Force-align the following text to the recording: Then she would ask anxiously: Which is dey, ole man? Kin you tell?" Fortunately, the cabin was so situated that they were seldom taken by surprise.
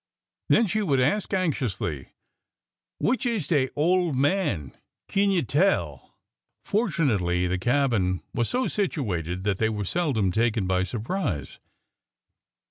Then 0.49 0.65
she 0.65 0.81
would 0.81 0.99
ask 0.99 1.31
anxiously: 1.31 2.13
Which 2.97 3.23
is 3.23 3.47
dey, 3.47 3.69
ole 3.75 4.13
man? 4.13 4.75
Kin 5.07 5.29
you 5.29 5.43
tell?" 5.43 6.17
Fortunately, 6.65 7.45
the 7.45 7.59
cabin 7.59 8.23
was 8.33 8.49
so 8.49 8.67
situated 8.67 9.43
that 9.43 9.59
they 9.59 9.69
were 9.69 9.85
seldom 9.85 10.31
taken 10.31 10.65
by 10.65 10.85
surprise. 10.85 11.59